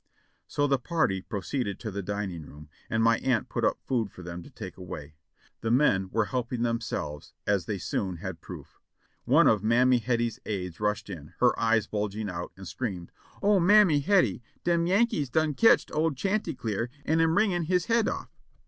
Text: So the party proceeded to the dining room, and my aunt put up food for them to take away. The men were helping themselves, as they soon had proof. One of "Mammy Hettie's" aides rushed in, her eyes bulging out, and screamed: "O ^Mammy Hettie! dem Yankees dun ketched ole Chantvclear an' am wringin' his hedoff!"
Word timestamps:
So 0.47 0.65
the 0.65 0.79
party 0.79 1.21
proceeded 1.21 1.79
to 1.81 1.91
the 1.91 2.01
dining 2.01 2.41
room, 2.41 2.71
and 2.89 3.03
my 3.03 3.19
aunt 3.19 3.49
put 3.49 3.63
up 3.63 3.77
food 3.85 4.09
for 4.09 4.23
them 4.23 4.41
to 4.41 4.49
take 4.49 4.75
away. 4.75 5.13
The 5.59 5.69
men 5.69 6.09
were 6.09 6.25
helping 6.25 6.63
themselves, 6.63 7.33
as 7.45 7.65
they 7.65 7.77
soon 7.77 8.15
had 8.15 8.41
proof. 8.41 8.79
One 9.25 9.47
of 9.47 9.63
"Mammy 9.63 9.99
Hettie's" 9.99 10.39
aides 10.43 10.79
rushed 10.79 11.07
in, 11.07 11.35
her 11.39 11.51
eyes 11.59 11.85
bulging 11.85 12.31
out, 12.31 12.51
and 12.57 12.67
screamed: 12.67 13.11
"O 13.43 13.59
^Mammy 13.59 14.03
Hettie! 14.03 14.41
dem 14.63 14.87
Yankees 14.87 15.29
dun 15.29 15.53
ketched 15.53 15.91
ole 15.91 16.09
Chantvclear 16.13 16.89
an' 17.05 17.21
am 17.21 17.37
wringin' 17.37 17.65
his 17.65 17.85
hedoff!" 17.85 18.29